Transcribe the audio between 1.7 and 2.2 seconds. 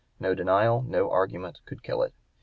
kill it.